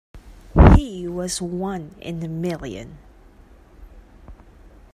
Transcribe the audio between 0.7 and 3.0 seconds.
He was one in a million.